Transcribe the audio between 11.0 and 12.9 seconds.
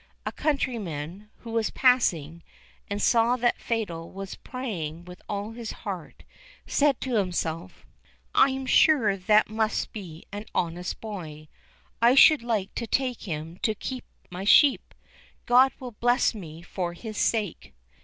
boy; I should like to